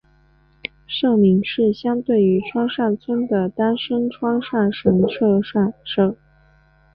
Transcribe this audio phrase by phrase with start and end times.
[0.87, 6.17] 社名是相对于川上村的丹生川上神社上社。